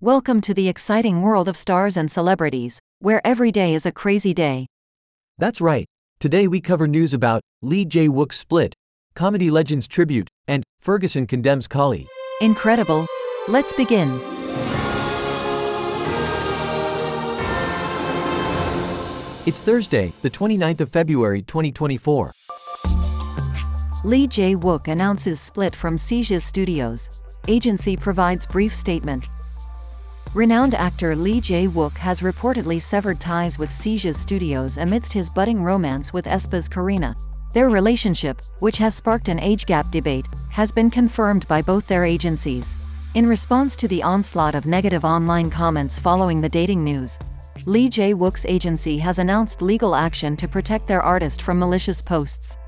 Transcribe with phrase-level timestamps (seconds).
[0.00, 4.32] Welcome to the exciting world of stars and celebrities, where every day is a crazy
[4.32, 4.68] day.
[5.38, 5.86] That's right.
[6.20, 8.76] Today we cover news about Lee Jae Wook's split,
[9.16, 12.06] Comedy Legends tribute, and Ferguson condemns Kali.
[12.40, 13.08] Incredible.
[13.48, 14.20] Let's begin.
[19.46, 22.32] It's Thursday, the 29th of February 2024.
[24.04, 27.10] Lee Jae Wook announces split from C-JeS Studios.
[27.48, 29.28] Agency provides brief statement.
[30.34, 35.62] Renowned actor Lee Jae Wook has reportedly severed ties with C-JeS Studios amidst his budding
[35.62, 37.16] romance with aespa's Karina.
[37.54, 42.04] Their relationship, which has sparked an age gap debate, has been confirmed by both their
[42.04, 42.76] agencies.
[43.14, 47.18] In response to the onslaught of negative online comments following the dating news,
[47.64, 52.58] Lee Jae Wook's agency has announced legal action to protect their artist from malicious posts.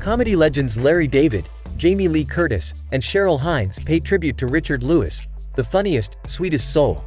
[0.00, 1.46] Comedy legends Larry David,
[1.80, 5.26] Jamie Lee Curtis, and Cheryl Hines pay tribute to Richard Lewis,
[5.56, 7.02] the funniest, sweetest soul.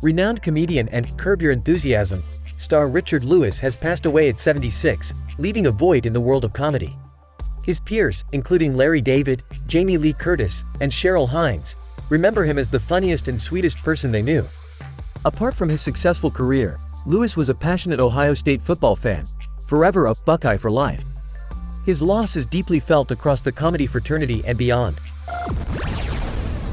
[0.00, 2.22] Renowned comedian and Curb Your Enthusiasm
[2.56, 6.52] star Richard Lewis has passed away at 76, leaving a void in the world of
[6.52, 6.96] comedy.
[7.64, 11.74] His peers, including Larry David, Jamie Lee Curtis, and Cheryl Hines,
[12.10, 14.46] remember him as the funniest and sweetest person they knew.
[15.24, 19.26] Apart from his successful career, Lewis was a passionate Ohio State football fan,
[19.66, 21.04] forever a Buckeye for life.
[21.84, 25.00] His loss is deeply felt across the comedy fraternity and beyond.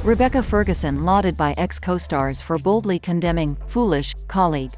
[0.03, 4.71] Rebecca Ferguson lauded by ex-co-stars for boldly condemning foolish colleague.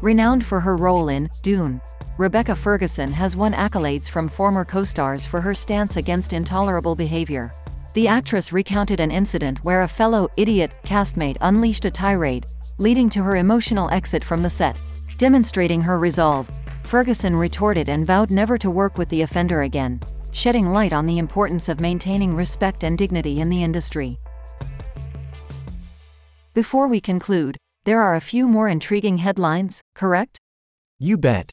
[0.00, 1.80] Renowned for her role in Dune,
[2.18, 7.52] Rebecca Ferguson has won accolades from former co-stars for her stance against intolerable behavior.
[7.94, 12.46] The actress recounted an incident where a fellow idiot castmate unleashed a tirade,
[12.78, 14.78] leading to her emotional exit from the set.
[15.18, 16.50] Demonstrating her resolve,
[16.86, 21.18] Ferguson retorted and vowed never to work with the offender again, shedding light on the
[21.18, 24.20] importance of maintaining respect and dignity in the industry.
[26.54, 30.38] Before we conclude, there are a few more intriguing headlines, correct?
[31.00, 31.50] You bet.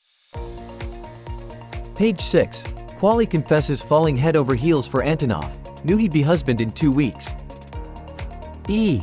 [1.96, 2.62] Page 6.
[3.00, 5.52] Qualley confesses falling head over heels for Antonoff.
[5.84, 7.32] Knew he'd be husband in two weeks.
[8.70, 9.02] E.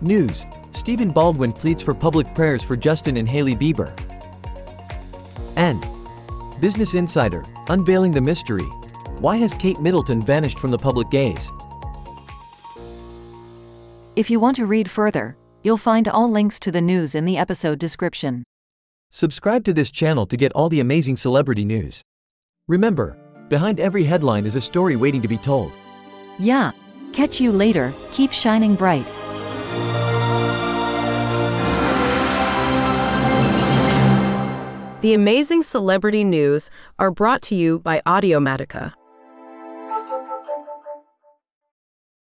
[0.00, 0.46] News.
[0.72, 3.92] Stephen Baldwin pleads for public prayers for Justin and Hailey Bieber.
[5.58, 5.84] And
[6.60, 8.64] Business Insider, unveiling the mystery.
[9.18, 11.50] Why has Kate Middleton vanished from the public gaze?
[14.14, 17.36] If you want to read further, you'll find all links to the news in the
[17.36, 18.44] episode description.
[19.10, 22.02] Subscribe to this channel to get all the amazing celebrity news.
[22.68, 23.16] Remember,
[23.48, 25.72] behind every headline is a story waiting to be told.
[26.38, 26.70] Yeah.
[27.12, 29.10] Catch you later, keep shining bright.
[35.00, 38.97] The amazing celebrity news are brought to you by Audiomatika.